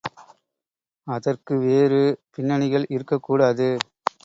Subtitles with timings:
[1.07, 2.01] அதற்கு வேறு
[2.33, 3.69] பின்னணிகள் இருக்கக்கூடாது.